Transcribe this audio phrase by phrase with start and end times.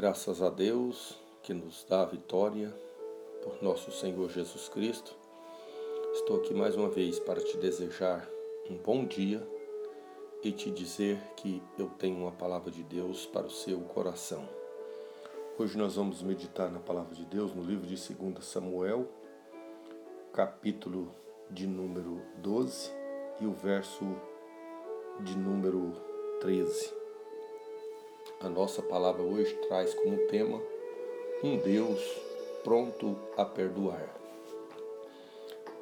[0.00, 2.74] Graças a Deus que nos dá a vitória
[3.44, 5.14] por nosso Senhor Jesus Cristo.
[6.14, 8.26] Estou aqui mais uma vez para te desejar
[8.70, 9.46] um bom dia
[10.42, 14.48] e te dizer que eu tenho uma palavra de Deus para o seu coração.
[15.58, 19.06] Hoje nós vamos meditar na palavra de Deus no livro de 2 Samuel,
[20.32, 21.14] capítulo
[21.50, 22.90] de número 12
[23.38, 24.06] e o verso
[25.20, 25.92] de número
[26.40, 26.99] 13.
[28.42, 30.62] A nossa palavra hoje traz como tema
[31.44, 32.00] um Deus
[32.64, 34.16] pronto a perdoar.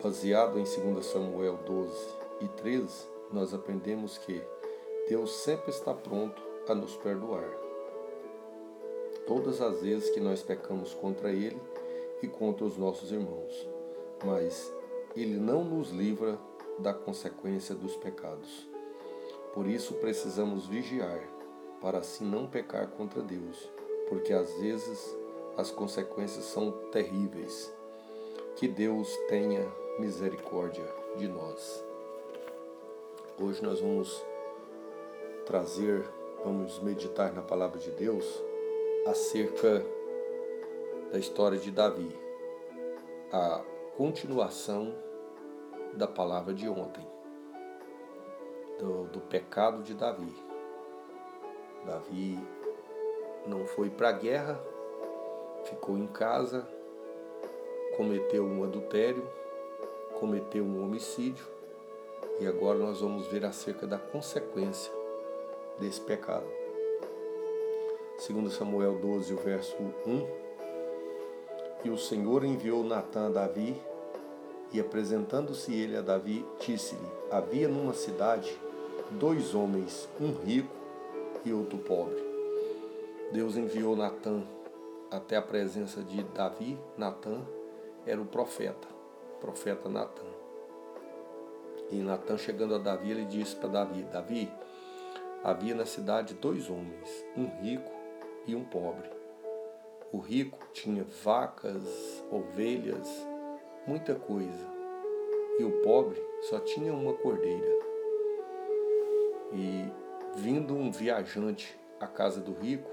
[0.00, 2.08] Baseado em 2 Samuel 12
[2.42, 4.40] e 13, nós aprendemos que
[5.08, 7.50] Deus sempre está pronto a nos perdoar.
[9.26, 11.60] Todas as vezes que nós pecamos contra Ele
[12.22, 13.68] e contra os nossos irmãos,
[14.24, 14.72] mas
[15.16, 16.38] Ele não nos livra
[16.78, 18.68] da consequência dos pecados.
[19.52, 21.33] Por isso precisamos vigiar
[21.84, 23.70] para assim não pecar contra Deus,
[24.08, 25.14] porque às vezes
[25.54, 27.70] as consequências são terríveis.
[28.56, 30.86] Que Deus tenha misericórdia
[31.18, 31.84] de nós.
[33.38, 34.24] Hoje nós vamos
[35.44, 36.08] trazer,
[36.42, 38.24] vamos meditar na palavra de Deus
[39.06, 39.84] acerca
[41.12, 42.16] da história de Davi,
[43.30, 43.62] a
[43.94, 44.94] continuação
[45.92, 47.06] da palavra de ontem,
[48.78, 50.43] do, do pecado de Davi.
[51.86, 52.38] Davi
[53.46, 54.60] não foi para a guerra,
[55.64, 56.66] ficou em casa,
[57.96, 59.22] cometeu um adultério,
[60.18, 61.44] cometeu um homicídio
[62.40, 64.92] e agora nós vamos ver acerca da consequência
[65.78, 66.46] desse pecado.
[68.18, 70.44] Segundo Samuel 12, o verso 1,
[71.84, 73.76] e o Senhor enviou Natã a Davi
[74.72, 78.56] e apresentando-se ele a Davi, disse-lhe: Havia numa cidade
[79.10, 80.83] dois homens, um rico
[81.44, 82.22] e outro pobre.
[83.32, 84.42] Deus enviou Natã
[85.10, 86.78] até a presença de Davi.
[86.96, 87.40] Natã
[88.06, 88.88] era o profeta,
[89.40, 90.22] profeta Natã.
[91.90, 94.50] E Natã chegando a Davi, ele disse para Davi: Davi,
[95.42, 97.90] havia na cidade dois homens, um rico
[98.46, 99.10] e um pobre.
[100.12, 103.08] O rico tinha vacas, ovelhas,
[103.86, 104.72] muita coisa.
[105.58, 107.74] E o pobre só tinha uma cordeira.
[109.52, 110.03] E
[110.36, 112.90] Vindo um viajante à casa do rico,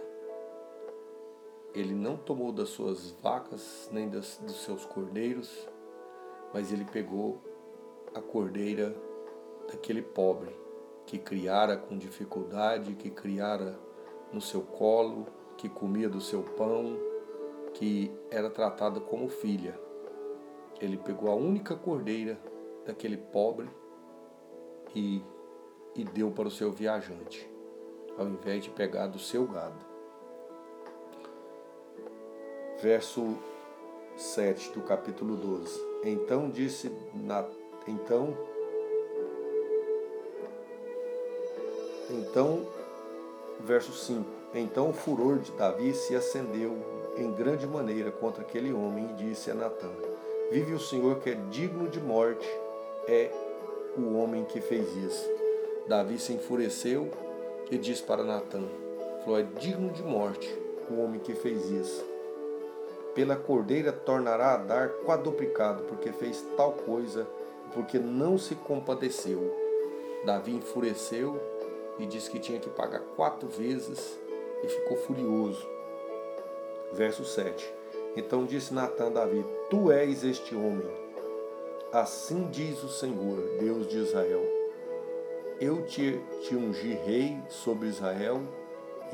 [1.74, 5.68] ele não tomou das suas vacas nem das, dos seus cordeiros,
[6.53, 7.41] mas ele pegou
[8.13, 8.96] a cordeira
[9.68, 10.56] daquele pobre
[11.06, 13.80] que criara com dificuldade, que criara
[14.31, 15.25] no seu colo,
[15.57, 16.97] que comia do seu pão,
[17.74, 19.80] que era tratada como filha.
[20.80, 22.40] Ele pegou a única cordeira
[22.85, 23.69] daquele pobre
[24.96, 25.24] e
[25.96, 27.50] e deu para o seu viajante,
[28.18, 29.91] ao invés de pegar do seu gado.
[32.81, 33.38] Verso
[34.18, 35.80] 7 do capítulo 12.
[36.03, 37.46] Então disse na
[37.88, 38.35] então
[42.09, 42.68] Então
[43.59, 44.25] verso 5.
[44.53, 46.78] Então o furor de Davi se acendeu
[47.18, 49.90] em grande maneira contra aquele homem e disse a Natã:
[50.51, 52.47] Vive o Senhor que é digno de morte,
[53.07, 53.31] é
[53.97, 55.41] o homem que fez isso.
[55.88, 57.09] Davi se enfureceu
[57.69, 58.62] e disse para Natã:
[59.24, 60.53] Falou, é digno de morte
[60.90, 62.06] o homem que fez isso.
[63.16, 67.28] Pela cordeira tornará a dar quadruplicado, porque fez tal coisa,
[67.74, 69.53] porque não se compadeceu.
[70.25, 71.40] Davi enfureceu
[72.00, 74.18] e disse que tinha que pagar quatro vezes
[74.63, 75.68] e ficou furioso.
[76.94, 77.74] Verso 7.
[78.16, 80.90] Então disse Natã a Davi: Tu és este homem.
[81.92, 84.60] Assim diz o Senhor, Deus de Israel
[85.61, 88.41] eu te, te ungi rei sobre Israel,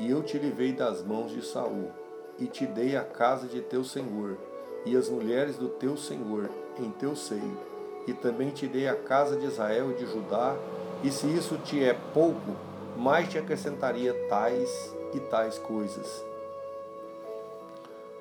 [0.00, 1.90] e eu te livrei das mãos de Saul,
[2.38, 4.38] e te dei a casa de teu senhor,
[4.86, 6.48] e as mulheres do teu senhor
[6.78, 7.58] em teu seio,
[8.06, 10.56] e também te dei a casa de Israel e de Judá,
[11.04, 12.56] e se isso te é pouco,
[12.96, 16.24] mais te acrescentaria tais e tais coisas.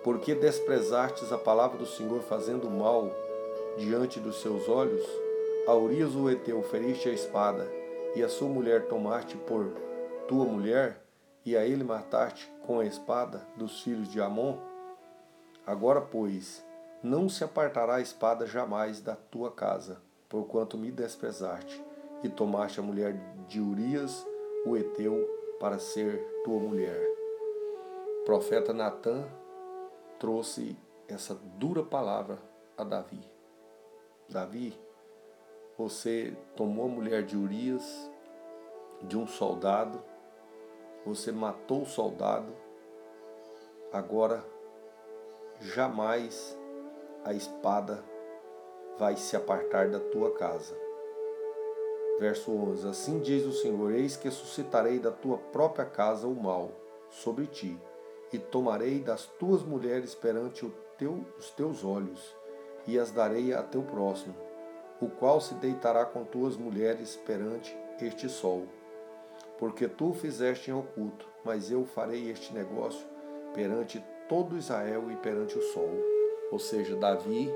[0.04, 3.10] Porque desprezastes a palavra do Senhor fazendo mal
[3.78, 5.07] diante dos seus olhos,
[5.66, 7.77] a Urias o Eteu feriste a espada,
[8.18, 9.68] e a sua mulher tomaste por
[10.28, 11.04] tua mulher,
[11.46, 14.58] e a ele mataste com a espada dos filhos de Amon?
[15.68, 16.66] Agora, pois,
[17.04, 21.80] não se apartará a espada jamais da tua casa, porquanto me desprezaste,
[22.24, 23.14] e tomaste a mulher
[23.48, 24.25] de Urias,
[24.66, 25.24] o Eteu,
[25.60, 27.00] para ser tua mulher.
[28.22, 29.28] O profeta Natã
[30.18, 30.75] trouxe
[31.08, 32.40] essa dura palavra
[32.75, 33.22] a Davi.
[34.28, 34.75] Davi,
[35.78, 38.10] você tomou a mulher de Urias,
[39.04, 40.02] de um soldado,
[41.06, 42.52] você matou o soldado.
[43.94, 44.44] Agora
[45.62, 46.58] jamais
[47.24, 48.04] a espada
[48.98, 50.76] vai se apartar da tua casa.
[52.20, 56.72] Verso 11: Assim diz o Senhor: Eis que suscitarei da tua própria casa o mal
[57.12, 57.80] sobre ti,
[58.34, 62.36] e tomarei das tuas mulheres perante teu, os teus olhos,
[62.88, 64.47] e as darei a teu próximo,
[65.00, 68.66] o qual se deitará com tuas mulheres perante este sol.
[69.58, 73.06] Porque tu fizeste em oculto, mas eu farei este negócio
[73.54, 75.90] perante todo Israel e perante o sol.
[76.52, 77.52] Ou seja, Davi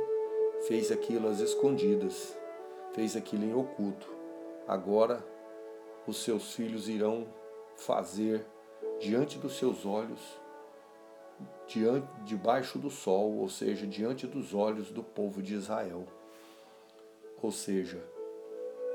[0.67, 2.37] fez aquilo às escondidas,
[2.93, 4.11] fez aquilo em oculto.
[4.67, 5.23] Agora
[6.07, 7.27] os seus filhos irão
[7.75, 8.45] fazer
[8.99, 10.19] diante dos seus olhos,
[11.67, 16.05] diante, debaixo do sol, ou seja, diante dos olhos do povo de Israel.
[17.41, 18.03] Ou seja,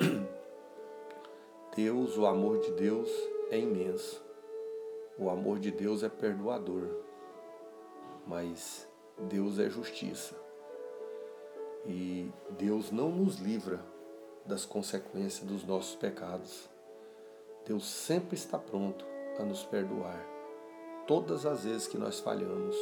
[1.74, 3.10] Deus, o amor de Deus
[3.50, 4.24] é imenso.
[5.18, 6.88] O amor de Deus é perdoador.
[8.26, 8.88] Mas
[9.18, 10.34] Deus é justiça.
[11.84, 13.80] E Deus não nos livra
[14.44, 16.68] das consequências dos nossos pecados.
[17.66, 19.04] Deus sempre está pronto
[19.38, 20.24] a nos perdoar.
[21.06, 22.76] Todas as vezes que nós falhamos,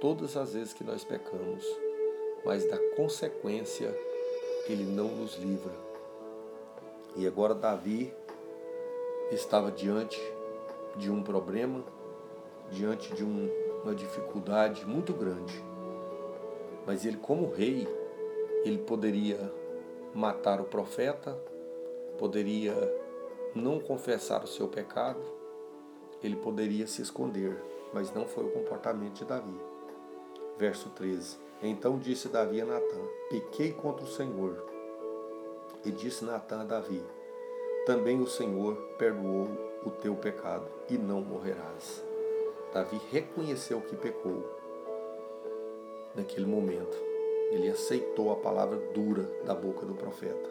[0.00, 1.64] todas as vezes que nós pecamos,
[2.44, 3.92] mas da consequência
[4.68, 5.72] ele não nos livra.
[7.14, 8.12] E agora Davi
[9.30, 10.20] estava diante
[10.96, 11.82] de um problema,
[12.70, 13.48] diante de um,
[13.82, 15.62] uma dificuldade muito grande.
[16.86, 17.86] Mas ele, como rei,
[18.64, 19.52] ele poderia
[20.14, 21.38] matar o profeta,
[22.18, 22.74] poderia
[23.54, 25.20] não confessar o seu pecado,
[26.22, 27.56] ele poderia se esconder,
[27.92, 29.60] mas não foi o comportamento de Davi.
[30.58, 33.00] Verso 13: Então disse Davi a Natã:
[33.30, 34.64] Pequei contra o Senhor.
[35.84, 37.02] E disse Natã a Davi:
[37.86, 39.48] Também o Senhor perdoou
[39.84, 42.04] o teu pecado, e não morrerás.
[42.72, 44.44] Davi reconheceu que pecou
[46.14, 46.96] naquele momento.
[47.50, 50.50] Ele aceitou a palavra dura da boca do profeta.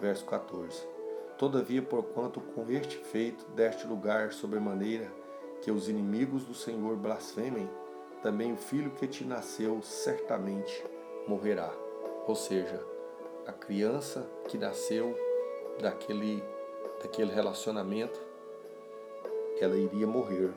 [0.00, 0.88] Verso 14.
[1.36, 5.10] Todavia, porquanto com este feito deste lugar sobremaneira
[5.60, 7.68] que os inimigos do Senhor blasfemem,
[8.22, 10.84] também o filho que te nasceu certamente
[11.26, 11.72] morrerá.
[12.26, 12.84] Ou seja,
[13.46, 15.16] a criança que nasceu
[15.80, 16.42] daquele,
[17.02, 18.20] daquele relacionamento,
[19.60, 20.52] ela iria morrer.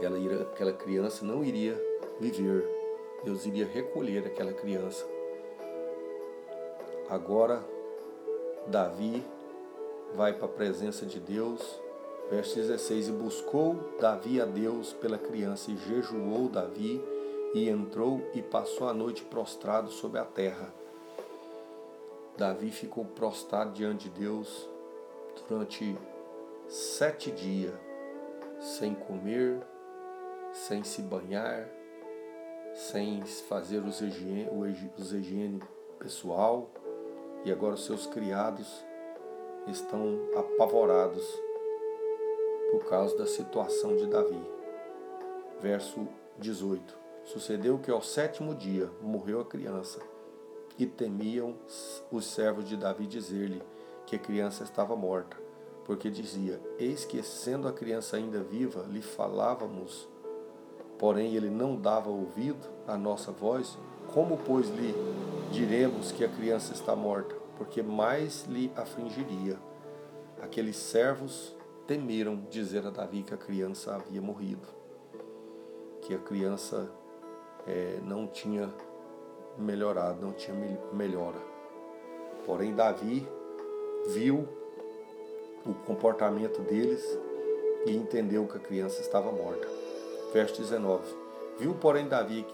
[0.00, 1.80] Ela iria, aquela criança não iria
[2.20, 2.78] viver
[3.24, 5.06] Deus iria recolher aquela criança.
[7.08, 7.64] Agora,
[8.66, 9.24] Davi
[10.14, 11.80] vai para a presença de Deus.
[12.30, 17.02] Verso 16: E buscou Davi a Deus pela criança, e jejuou Davi,
[17.54, 20.72] e entrou e passou a noite prostrado sobre a terra.
[22.36, 24.68] Davi ficou prostrado diante de Deus
[25.48, 25.96] durante
[26.68, 27.74] sete dias,
[28.60, 29.60] sem comer,
[30.52, 31.66] sem se banhar,
[32.74, 35.60] sem fazer os higiene,
[35.98, 36.70] pessoal,
[37.44, 38.84] e agora os seus criados
[39.66, 41.47] estão apavorados
[42.70, 44.40] por causa da situação de Davi.
[45.60, 46.06] Verso
[46.38, 50.00] 18: Sucedeu que ao sétimo dia morreu a criança,
[50.78, 51.54] e temiam
[52.10, 53.62] os servos de Davi dizer-lhe
[54.06, 55.36] que a criança estava morta,
[55.84, 60.08] porque dizia: Eis que, sendo a criança ainda viva, lhe falávamos
[60.98, 63.78] porém ele não dava ouvido à nossa voz,
[64.12, 64.94] como, pois, lhe
[65.52, 67.34] diremos que a criança está morta?
[67.56, 69.58] Porque mais lhe afligiria.
[70.42, 71.54] Aqueles servos
[71.88, 74.68] temeram dizer a Davi que a criança havia morrido,
[76.02, 76.86] que a criança
[77.66, 78.68] é, não tinha
[79.56, 80.54] melhorado, não tinha
[80.92, 81.38] melhora.
[82.44, 83.26] Porém, Davi
[84.08, 84.46] viu
[85.64, 87.02] o comportamento deles
[87.86, 89.66] e entendeu que a criança estava morta.
[90.30, 91.02] Verso 19.
[91.58, 92.46] Viu, porém, Davi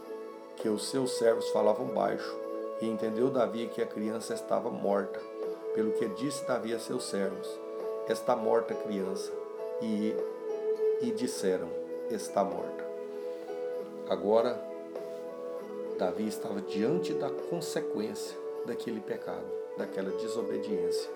[0.58, 2.38] que os seus servos falavam baixo,
[2.80, 5.20] e entendeu Davi que a criança estava morta.
[5.74, 7.63] Pelo que disse Davi a seus servos:
[8.08, 9.32] Está morta criança.
[9.80, 10.14] E,
[11.00, 11.68] e disseram:
[12.10, 12.84] Está morta.
[14.08, 14.62] Agora,
[15.98, 19.46] Davi estava diante da consequência daquele pecado,
[19.78, 21.10] daquela desobediência.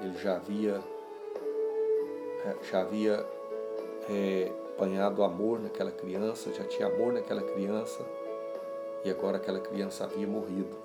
[0.00, 0.82] Ele já havia,
[2.68, 3.24] já havia
[4.10, 8.04] é, apanhado amor naquela criança, já tinha amor naquela criança,
[9.04, 10.76] e agora aquela criança havia morrido.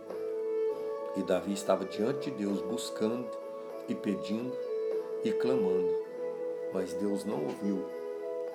[1.15, 3.27] E Davi estava diante de Deus buscando
[3.87, 4.53] e pedindo
[5.23, 5.93] e clamando,
[6.73, 7.85] mas Deus não ouviu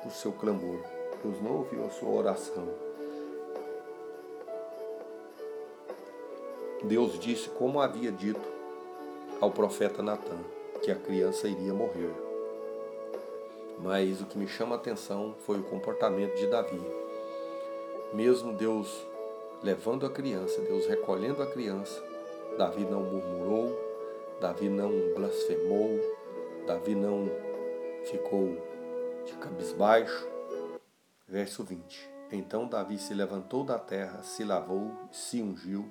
[0.06, 0.78] o seu clamor,
[1.22, 2.68] Deus não ouviu a sua oração.
[6.84, 8.40] Deus disse, como havia dito
[9.40, 10.38] ao profeta Natan,
[10.82, 12.12] que a criança iria morrer.
[13.78, 16.80] Mas o que me chama a atenção foi o comportamento de Davi.
[18.12, 19.06] Mesmo Deus
[19.62, 22.02] levando a criança, Deus recolhendo a criança,
[22.58, 23.91] Davi não murmurou,
[24.42, 26.00] Davi não blasfemou,
[26.66, 27.30] Davi não
[28.06, 28.56] ficou
[29.25, 30.28] de cabisbaixo.
[31.28, 32.11] Verso 20.
[32.32, 35.88] Então Davi se levantou da terra, se lavou, se ungiu,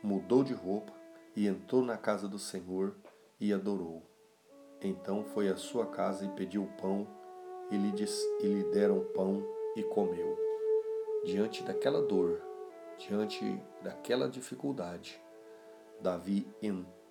[0.00, 0.92] mudou de roupa
[1.34, 2.94] e entrou na casa do Senhor
[3.40, 4.08] e adorou.
[4.80, 7.04] Então foi à sua casa e pediu pão,
[7.68, 10.38] e lhe, diz, e lhe deram pão e comeu.
[11.24, 12.40] Diante daquela dor,
[12.96, 15.20] diante daquela dificuldade,
[16.00, 16.46] Davi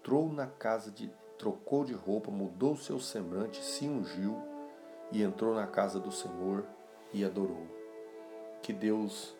[0.07, 4.41] entrou na casa de trocou de roupa, mudou seu semblante, se ungiu
[5.11, 6.63] e entrou na casa do Senhor
[7.11, 7.67] e adorou.
[8.61, 9.35] Que Deus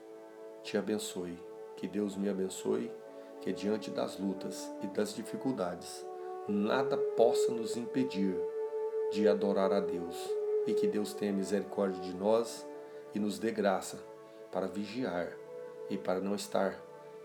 [0.63, 1.41] te abençoe,
[1.77, 2.91] que Deus me abençoe,
[3.39, 6.05] que diante das lutas e das dificuldades,
[6.49, 8.35] nada possa nos impedir
[9.13, 10.17] de adorar a Deus
[10.67, 12.67] e que Deus tenha misericórdia de nós
[13.15, 13.97] e nos dê graça
[14.51, 15.31] para vigiar
[15.89, 16.77] e para não estar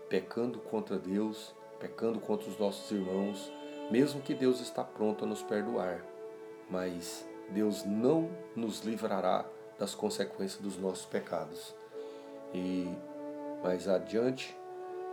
[0.07, 3.51] pecando contra Deus, pecando contra os nossos irmãos,
[3.91, 6.01] mesmo que Deus está pronto a nos perdoar,
[6.69, 9.45] mas Deus não nos livrará
[9.77, 11.75] das consequências dos nossos pecados.
[12.53, 12.87] E
[13.61, 14.57] mais adiante,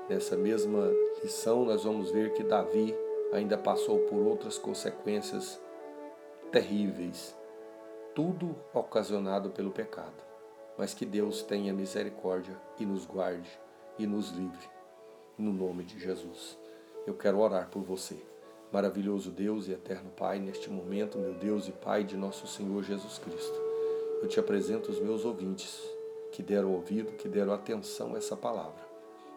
[0.09, 0.89] nessa mesma
[1.25, 2.95] lição, nós vamos ver que Davi
[3.33, 5.61] ainda passou por outras consequências
[6.53, 7.37] terríveis,
[8.15, 10.23] tudo ocasionado pelo pecado.
[10.79, 13.51] Mas que Deus tenha misericórdia e nos guarde
[13.99, 14.71] e nos livre.
[15.37, 16.60] No nome de Jesus.
[17.07, 18.17] Eu quero orar por você.
[18.73, 23.19] Maravilhoso Deus e eterno Pai, neste momento, meu Deus e Pai de nosso Senhor Jesus
[23.19, 23.59] Cristo,
[24.23, 25.81] eu te apresento os meus ouvintes
[26.31, 28.89] que deram ouvido, que deram atenção a essa palavra.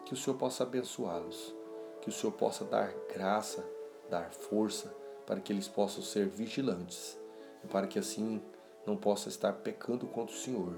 [0.04, 1.54] Que o Senhor possa abençoá-los,
[2.00, 3.64] que o Senhor possa dar graça,
[4.10, 4.94] dar força
[5.26, 7.18] para que eles possam ser vigilantes
[7.64, 8.40] e para que assim
[8.86, 10.74] não possa estar pecando contra o Senhor.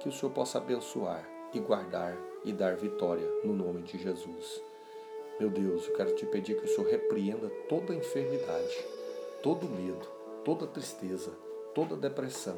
[0.00, 4.65] Que o Senhor possa abençoar e guardar e dar vitória no nome de Jesus.
[5.38, 8.84] Meu Deus, eu quero te pedir que o Senhor repreenda toda enfermidade,
[9.42, 10.06] todo medo,
[10.42, 11.30] toda tristeza,
[11.74, 12.56] toda depressão,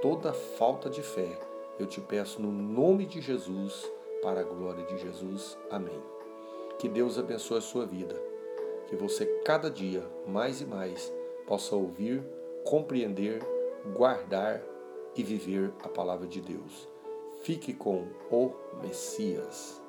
[0.00, 1.38] toda falta de fé.
[1.78, 3.88] Eu te peço no nome de Jesus,
[4.20, 5.56] para a glória de Jesus.
[5.70, 6.00] Amém.
[6.78, 8.14] Que Deus abençoe a sua vida.
[8.88, 11.12] Que você cada dia, mais e mais,
[11.46, 12.22] possa ouvir,
[12.64, 13.40] compreender,
[13.94, 14.60] guardar
[15.14, 16.88] e viver a palavra de Deus.
[17.42, 19.80] Fique com o Messias.